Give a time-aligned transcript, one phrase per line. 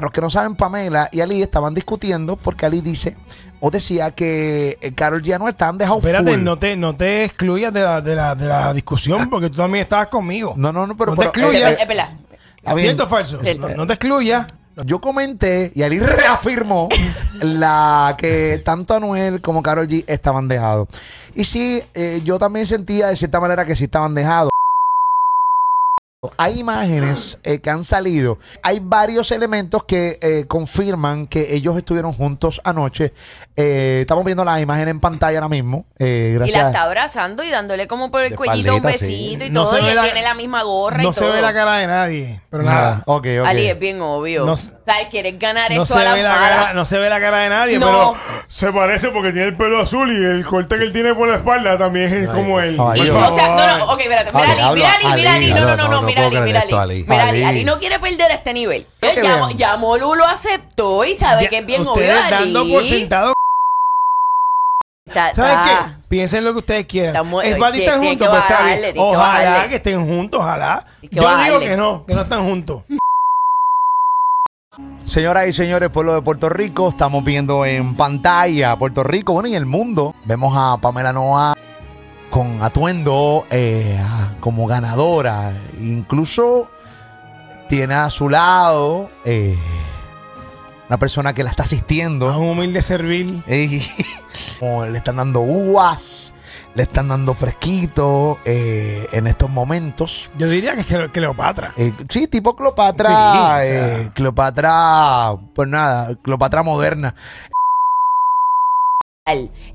[0.00, 3.18] Para los que no saben, Pamela y Ali estaban discutiendo porque Ali dice
[3.60, 6.42] o decía que eh, Carol G y Anuel estaban dejados Espérate, full.
[6.42, 9.82] no te, no te excluyas de la, de, la, de la discusión porque tú también
[9.82, 10.54] estabas conmigo.
[10.56, 11.72] No, no, no, pero, No te pero, excluyas.
[11.72, 12.08] eh, Es verdad.
[12.78, 13.42] ¿Cierto o falso?
[13.42, 13.68] Cierto.
[13.68, 14.46] No, no te excluyas.
[14.86, 16.88] Yo comenté y Ali reafirmó
[17.42, 20.88] la que tanto Anuel como Carol G estaban dejados.
[21.34, 24.49] Y sí, eh, yo también sentía de cierta manera que sí estaban dejados.
[26.36, 28.38] Hay imágenes eh, que han salido.
[28.62, 33.14] Hay varios elementos que eh, confirman que ellos estuvieron juntos anoche.
[33.56, 35.86] Eh, estamos viendo las imágenes en pantalla ahora mismo.
[35.98, 36.66] Eh, Y la gracias.
[36.66, 38.86] está abrazando y dándole como por el De cuellito un sí.
[38.86, 39.76] besito y No todo.
[39.76, 41.32] se Y él la- tiene la misma gorra No y se todo.
[41.32, 42.42] ve la cara de nadie.
[42.50, 42.82] Pero Nada.
[42.82, 43.02] nada.
[43.06, 43.46] Ok, ok.
[43.48, 44.44] Ali, es bien obvio.
[44.44, 46.84] No o se- sea, quieres ganar No esto se, a la ve la cara, no
[46.84, 47.86] se ve la cara de nadie, No.
[47.86, 48.14] pero
[48.46, 51.36] se parece porque tiene el pelo azul y el corte que él tiene por la
[51.36, 52.78] espalda también es como él.
[52.78, 54.32] O sea, no, no, ok, espérate.
[54.34, 55.50] Mira Ali, mira Ali, mira Ali.
[55.54, 56.94] No, no, no, no, no mira puedo Ali, creer mira esto, Ali.
[56.94, 57.04] Ali.
[57.08, 57.44] Mira Ali, Ali.
[57.58, 58.86] Ali no quiere perder este nivel.
[59.00, 59.50] Que Ya, vean.
[59.56, 62.30] ya Molu lo aceptó y sabe Ya, que es bien ustedes obvio, Ali.
[62.30, 63.32] dando por sentado.
[65.12, 65.92] Ta- ¿Saben qué?
[66.08, 67.08] Piensen lo que ustedes quieran.
[67.16, 68.92] Estamos- es tiene- están tiene juntos, que pues está bajarle, bien.
[68.94, 69.68] tiene que Ojalá bajarle.
[69.70, 70.84] que estén juntos, ojalá.
[71.00, 71.66] Tiene que Yo digo bajarle.
[71.66, 72.82] que no, que no están juntos.
[75.04, 79.56] Señoras y señores, pueblo de Puerto Rico, estamos viendo en pantalla Puerto Rico, bueno, y
[79.56, 80.14] el mundo.
[80.24, 81.54] Vemos a Pamela Noa
[82.30, 85.52] con atuendo eh, a- como ganadora.
[85.80, 86.70] Incluso
[87.68, 89.56] tiene a su lado eh,
[90.88, 92.26] una persona que la está A asistiendo.
[92.38, 93.42] un humilde servil.
[94.58, 96.34] Como le están dando uvas,
[96.74, 100.30] le están dando fresquito eh, en estos momentos.
[100.36, 101.72] Yo diría que es Cleo- Cleopatra.
[101.76, 103.08] Eh, sí, tipo Cleopatra.
[103.08, 103.98] Sí, o sea.
[104.02, 107.14] eh, Cleopatra, pues nada, Cleopatra moderna.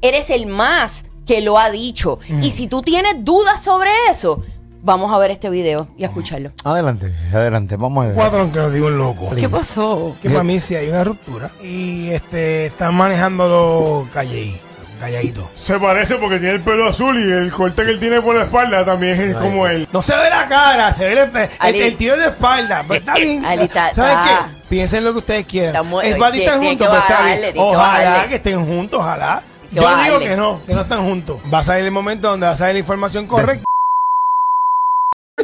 [0.00, 2.18] Eres el más que lo ha dicho.
[2.42, 4.42] Y si tú tienes dudas sobre eso,
[4.82, 6.50] vamos a ver este video y a escucharlo.
[6.64, 8.16] Adelante, adelante, vamos a ver.
[8.16, 9.30] Cuatro aunque lo digo en loco.
[9.34, 10.16] ¿Qué pasó?
[10.20, 11.50] Que para mí sí hay una ruptura.
[11.62, 14.60] Y este están manejándolo calle
[14.98, 15.50] calladito.
[15.56, 18.44] Se parece porque tiene el pelo azul y el corte que él tiene por la
[18.44, 19.88] espalda también es como él.
[19.92, 22.84] No se ve la cara, se ve el, el, el tiro de espalda.
[22.86, 23.44] Pero está bien.
[23.44, 24.46] Ali, está- ¿Saben está.
[24.48, 24.62] qué?
[24.68, 25.74] Piensen lo que ustedes quieran.
[25.74, 27.54] Estamos- es están tiene juntos, pues está bien.
[27.56, 29.42] Ojalá que estén juntos, ojalá.
[29.72, 31.38] Que Yo digo que no, que no están juntos.
[31.52, 33.64] Va a salir el momento donde va a salir la información correcta.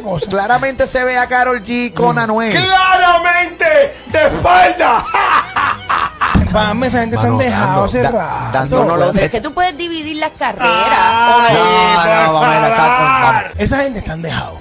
[0.03, 0.29] Cosa.
[0.29, 2.51] Claramente se ve a Carol G con Anuel.
[2.53, 3.65] ¡Claramente!
[4.07, 5.03] ¡De espalda!
[6.73, 8.17] Mí esa gente está Mano, dejado hace rato.
[8.53, 10.71] dándonos los- Pero es que tú puedes dividir las carreras.
[10.71, 11.59] Ah, ¿o no?
[11.59, 13.51] no, no, vamos está-.
[13.57, 14.59] Esa gente están dejados.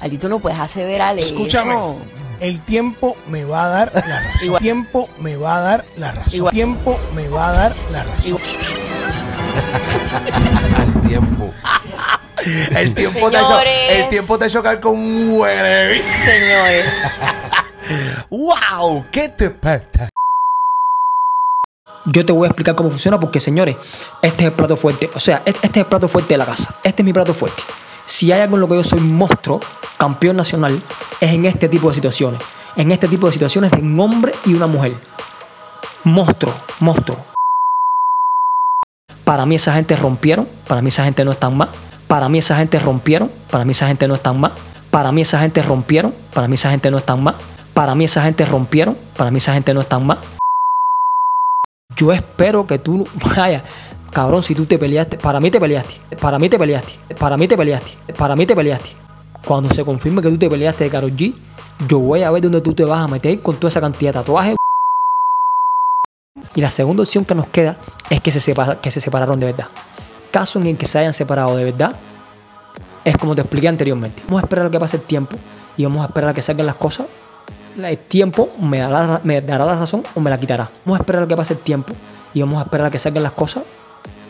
[0.00, 1.72] Ali, tú no puedes aseverar Escúchame.
[1.72, 1.96] eso.
[2.40, 4.54] El tiempo me va a dar la razón.
[4.54, 6.46] El tiempo me va a dar la razón.
[6.46, 8.38] El tiempo me va a dar la razón.
[10.78, 11.52] Al tiempo.
[12.76, 16.02] El tiempo, te cho- el tiempo de chocar con un huele.
[16.24, 16.92] Señores.
[18.30, 19.04] ¡Wow!
[19.10, 20.08] ¿Qué te pasa?
[22.06, 23.76] Yo te voy a explicar cómo funciona porque, señores,
[24.22, 25.10] este es el plato fuerte.
[25.14, 26.74] O sea, este este es el plato fuerte de la casa.
[26.82, 27.62] Este es mi plato fuerte.
[28.06, 29.60] Si hay algo en lo que yo soy monstruo,
[29.98, 30.82] campeón nacional,
[31.20, 32.40] es en este tipo de situaciones.
[32.74, 34.94] En este tipo de situaciones de un hombre y una mujer.
[36.04, 37.26] Monstruo, monstruo.
[39.24, 41.68] Para mí esa gente rompieron, para mí esa gente no están más.
[42.08, 44.52] Para mí esa gente rompieron, para mí esa gente no están más.
[44.90, 47.36] Para mí esa gente rompieron, para mí esa gente no están más.
[47.74, 50.18] Para mí esa gente rompieron, para mí esa gente no están más.
[51.96, 53.64] Yo espero que tú, vaya,
[54.10, 57.46] cabrón, si tú te peleaste, para mí te peleaste, para mí te peleaste, para mí
[57.46, 58.90] te peleaste, para mí te peleaste.
[59.46, 61.34] Cuando se confirme que tú te peleaste de Karol G,
[61.88, 64.18] yo voy a ver dónde tú te vas a meter con toda esa cantidad de
[64.18, 64.59] tatuajes.
[66.54, 67.76] Y la segunda opción que nos queda
[68.08, 69.68] es que se, separa- que se separaron de verdad.
[70.30, 71.94] Caso en el que se hayan separado de verdad,
[73.04, 74.22] es como te expliqué anteriormente.
[74.26, 75.36] Vamos a esperar a que pase el tiempo
[75.76, 77.06] y vamos a esperar a que salgan las cosas
[77.82, 80.68] el tiempo me dará, me dará la razón o me la quitará.
[80.84, 81.94] Vamos a esperar a que pase el tiempo
[82.34, 83.62] y vamos a esperar a que salgan las cosas.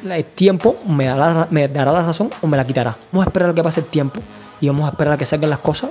[0.08, 2.97] El tiempo me dará, me dará la razón o me la quitará.
[3.12, 4.20] Vamos a esperar a que pase el tiempo
[4.61, 5.90] y vamos a esperar a que salgan las cosas.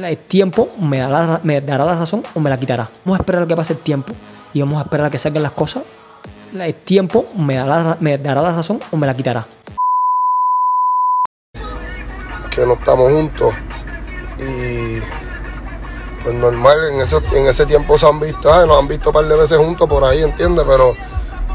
[0.00, 2.88] El tiempo me dará, me dará la razón o me la quitará.
[3.04, 4.12] Vamos a esperar a que pase el tiempo
[4.56, 5.84] y vamos a esperar a que salgan las cosas.
[6.58, 9.44] El tiempo me dará, me dará la razón o me la quitará.
[12.50, 13.52] que no estamos juntos
[14.38, 14.98] y
[16.22, 19.12] pues normal en ese, en ese tiempo se han visto, ay, nos han visto un
[19.12, 20.64] par de veces juntos por ahí, ¿entiendes?
[20.66, 20.94] Pero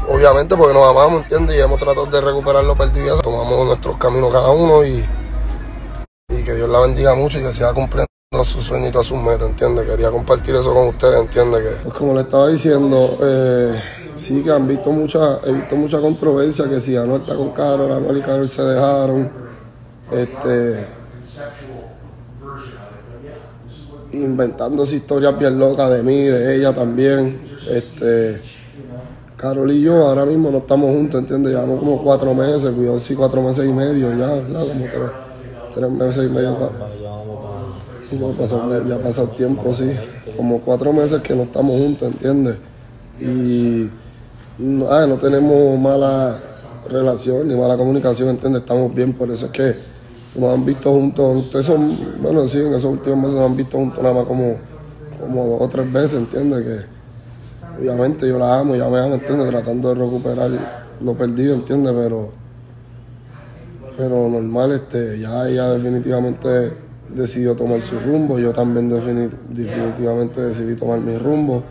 [0.08, 1.56] obviamente porque nos amamos, ¿entiendes?
[1.56, 5.04] Y hemos tratado de recuperar lo perdido, tomamos nuestros caminos cada uno y,
[6.28, 8.11] y que Dios la bendiga mucho y que siga cumpliendo
[8.44, 9.86] sus sueños y todas sus metas, ¿entiendes?
[9.86, 11.62] Quería compartir eso con ustedes, ¿entiendes?
[11.62, 13.80] Que, pues como le estaba diciendo, eh,
[14.16, 17.92] sí que han visto mucha, he visto mucha controversia, que si Anuel está con Carol,
[17.92, 19.30] Anuel y Carol se dejaron,
[20.10, 21.02] este
[24.12, 27.52] inventándose historias bien locas de mí, de ella también.
[27.70, 28.42] Este,
[29.36, 31.52] Carol y yo ahora mismo no estamos juntos, ¿entiendes?
[31.52, 34.66] Llevamos como cuatro meses, cuidado, sí, cuatro meses y medio ya, ¿verdad?
[34.66, 35.10] Como tres,
[35.74, 37.01] tres meses y medio.
[38.12, 39.90] Ya pasado, ya tiempo, sí.
[40.36, 42.56] Como cuatro meses que no estamos juntos, ¿entiendes?
[43.18, 43.88] Y
[44.90, 46.38] ah, no tenemos mala
[46.90, 48.62] relación ni mala comunicación, ¿entiendes?
[48.62, 49.76] Estamos bien, por eso es que
[50.34, 51.44] nos han visto juntos.
[51.44, 54.56] Ustedes son, bueno, sí, en esos últimos meses nos han visto juntos nada más como,
[55.18, 56.64] como dos o tres veces, ¿entiendes?
[56.66, 59.48] Que obviamente yo la amo, ya me amo, ¿entiendes?
[59.48, 60.50] Tratando de recuperar
[61.00, 61.94] lo perdido, ¿entiendes?
[61.96, 62.30] Pero,
[63.96, 70.74] pero normal, este, ya ella definitivamente decidió tomar su rumbo, yo también defini- definitivamente decidí
[70.76, 71.62] tomar mi rumbo.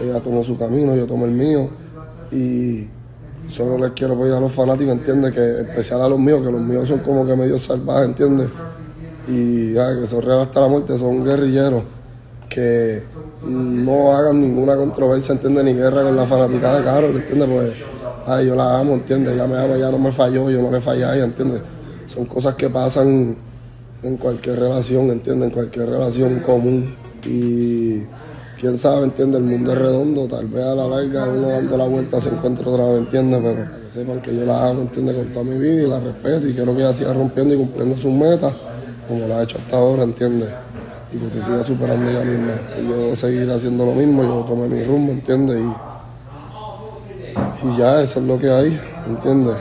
[0.00, 1.68] Ella tomó su camino, yo tomé el mío.
[2.30, 2.88] Y
[3.46, 5.34] solo les quiero pedir a los fanáticos, ¿entiendes?
[5.34, 8.48] Que especial a los míos, que los míos son como que medio salvajes, ¿entiendes?
[9.28, 11.82] Y ya, que son real hasta la muerte, son guerrilleros.
[12.48, 13.02] Que
[13.46, 15.64] no hagan ninguna controversia, ¿entiendes?
[15.64, 17.48] Ni guerra con la fanática de Carol, ¿entiendes?
[17.48, 17.72] Pues,
[18.26, 19.34] ay, yo la amo, ¿entiendes?
[19.34, 21.62] Ella me ama, ella no me falló, yo no le fallé a ella, ¿entiendes?
[22.06, 23.36] Son cosas que pasan
[24.02, 25.48] en cualquier relación, ¿entiendes?
[25.48, 26.94] En cualquier relación común.
[27.24, 28.02] Y
[28.58, 29.40] quién sabe, ¿entiendes?
[29.40, 32.68] El mundo es redondo, tal vez a la larga uno dando la vuelta se encuentra
[32.68, 33.40] otra vez, ¿entiendes?
[33.42, 35.16] Pero que sepan que yo la amo, ¿entiendes?
[35.16, 37.96] Con toda mi vida y la respeto y quiero que ella siga rompiendo y cumpliendo
[37.96, 38.52] sus metas,
[39.08, 40.48] como lo ha hecho hasta ahora, ¿entiendes?
[41.12, 42.52] Y que se siga superando ella misma.
[42.80, 45.60] Y yo seguir haciendo lo mismo, yo tomé mi rumbo, ¿entiendes?
[45.60, 49.56] Y, y ya, eso es lo que hay, ¿entiendes?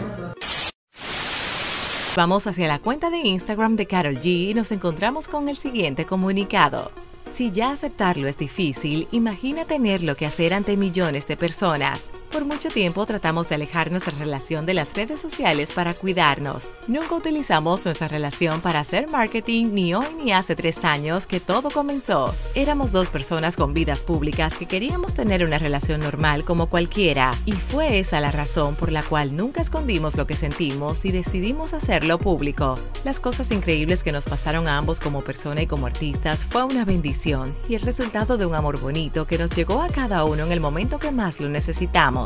[2.20, 6.06] Vamos hacia la cuenta de Instagram de Carol G y nos encontramos con el siguiente
[6.06, 6.92] comunicado.
[7.32, 12.12] Si ya aceptarlo es difícil, imagina tenerlo que hacer ante millones de personas.
[12.32, 16.74] Por mucho tiempo tratamos de alejar nuestra relación de las redes sociales para cuidarnos.
[16.88, 21.72] Nunca utilizamos nuestra relación para hacer marketing ni hoy ni hace tres años que todo
[21.72, 22.36] comenzó.
[22.54, 27.54] Éramos dos personas con vidas públicas que queríamos tener una relación normal como cualquiera y
[27.54, 32.20] fue esa la razón por la cual nunca escondimos lo que sentimos y decidimos hacerlo
[32.20, 32.78] público.
[33.04, 36.86] Las cosas increíbles que nos pasaron a ambos como persona y como artistas fue una
[36.86, 40.52] bendición y el resultado de un amor bonito que nos llegó a cada uno en
[40.52, 42.19] el momento que más lo necesitamos.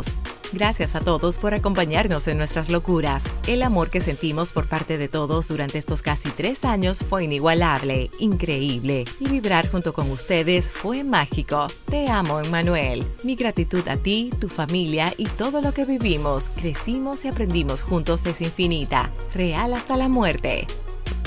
[0.53, 3.23] Gracias a todos por acompañarnos en nuestras locuras.
[3.47, 8.11] El amor que sentimos por parte de todos durante estos casi tres años fue inigualable,
[8.19, 11.67] increíble y vibrar junto con ustedes fue mágico.
[11.87, 13.03] Te amo, Emmanuel.
[13.23, 18.25] Mi gratitud a ti, tu familia y todo lo que vivimos, crecimos y aprendimos juntos
[18.27, 20.67] es infinita, real hasta la muerte.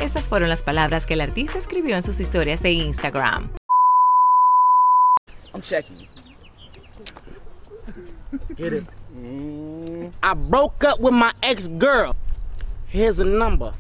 [0.01, 3.51] Estas fueron las palabras que el artista escribió en sus historias de Instagram.
[5.61, 6.16] Checking.
[8.57, 8.85] Get it.
[9.15, 10.09] Mm-hmm.
[10.23, 12.17] I broke up with my ex girl.
[12.87, 13.75] Here's a number.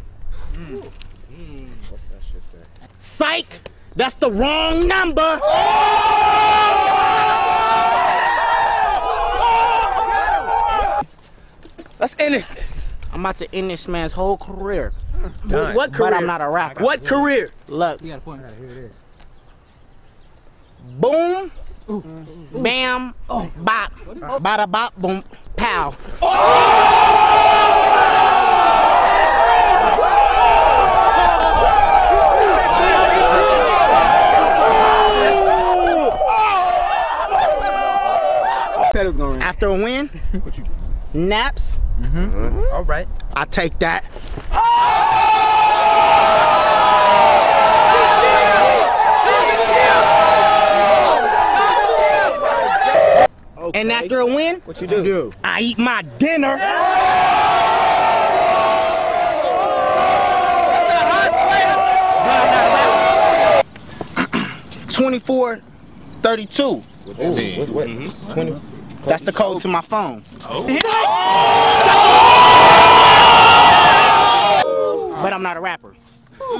[1.88, 2.58] What's that shit say?
[2.98, 3.46] Psych!
[3.94, 5.40] That's the wrong number!
[11.98, 12.50] Let's end this.
[13.12, 14.92] I'm about to end this man's whole career.
[15.46, 15.74] Done.
[15.74, 16.10] What career?
[16.10, 16.84] But I'm not a rapper.
[16.84, 17.50] What career?
[17.68, 18.02] Look.
[20.98, 21.50] Boom.
[22.62, 23.14] Bam.
[23.28, 23.92] Bop.
[24.40, 24.96] Bada bop.
[24.96, 25.22] Boom.
[25.56, 25.94] Pow.
[39.40, 40.10] After a win,
[41.12, 41.76] naps.
[42.72, 43.06] All right.
[43.36, 44.04] I take that.
[53.76, 55.32] And after a win, What you do?
[55.44, 56.56] I eat my dinner.
[64.90, 65.60] Twenty-four,
[66.22, 66.82] thirty-two.
[67.04, 67.74] What that mean?
[67.74, 68.28] What, mm-hmm.
[68.30, 68.58] Twenty.
[69.04, 70.24] That's the code to my phone.
[70.46, 70.66] Oh!
[75.20, 75.94] But I'm not a rapper.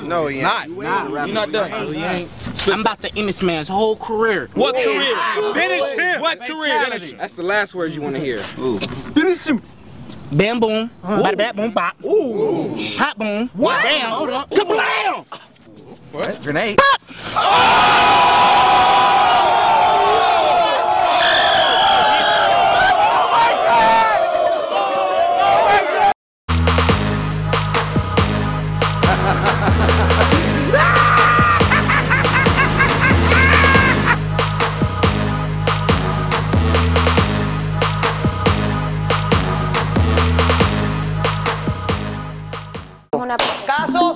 [0.03, 0.69] No, he not.
[0.69, 2.29] You're not done.
[2.69, 4.49] I'm about to end this man's whole career.
[4.55, 5.15] What career?
[5.55, 6.21] Finish him.
[6.21, 7.17] What career?
[7.17, 8.43] That's the last words you want to hear.
[8.59, 8.79] Ooh.
[9.15, 9.63] Finish him.
[10.33, 10.91] Bam boom.
[11.03, 12.05] Bada bam boom bop.
[12.05, 12.75] Ooh.
[12.97, 13.49] Hot boom.
[13.55, 13.83] What?
[13.85, 14.11] Bam.
[14.11, 14.49] Hold on.
[14.49, 15.27] Kablam!
[16.13, 16.43] What?
[16.43, 16.79] Grenade.
[16.79, 16.97] Caso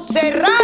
[0.01, 0.60] cerrado.